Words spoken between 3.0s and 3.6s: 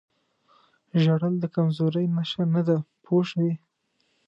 پوه شوې!.